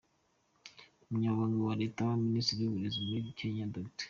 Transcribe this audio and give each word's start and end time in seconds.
Umunyamabanga 1.07 1.57
wa 1.67 1.75
Leta 1.81 2.01
muri 2.09 2.27
Minisiteri 2.31 2.61
y’Uburezi 2.63 2.97
muri 3.03 3.37
Kenya, 3.39 3.65
Dr. 3.73 3.99